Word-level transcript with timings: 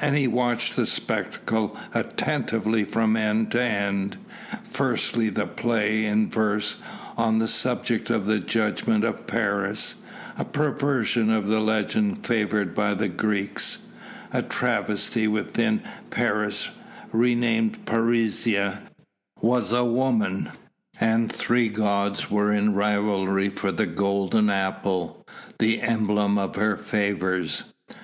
And 0.00 0.18
he 0.18 0.26
watched 0.26 0.74
the 0.74 0.86
spectacle 0.86 1.78
attentively 1.94 2.82
from 2.82 3.16
end 3.16 3.52
to 3.52 3.62
end. 3.62 4.16
Firstly 4.64 5.28
the 5.28 5.46
play 5.46 6.04
in 6.04 6.28
verse 6.28 6.78
on 7.16 7.38
the 7.38 7.46
subject 7.46 8.10
of 8.10 8.26
the 8.26 8.40
judgment 8.40 9.04
of 9.04 9.28
Paris, 9.28 10.02
a 10.36 10.44
perversion 10.44 11.30
of 11.30 11.46
the 11.46 11.60
legend 11.60 12.26
favoured 12.26 12.74
by 12.74 12.92
the 12.92 13.06
Greeks 13.06 13.86
a 14.32 14.42
travesty 14.42 15.28
wherein 15.28 15.82
Paris 16.10 16.70
renamed 17.12 17.86
Parisia 17.86 18.80
was 19.40 19.70
a 19.70 19.84
woman, 19.84 20.50
and 21.00 21.30
three 21.32 21.68
gods 21.68 22.28
were 22.28 22.52
in 22.52 22.74
rivalry 22.74 23.48
for 23.48 23.70
the 23.70 23.86
golden 23.86 24.50
apple, 24.50 25.24
the 25.60 25.80
emblem 25.82 26.36
of 26.36 26.56
her 26.56 26.76
favours. 26.76 27.62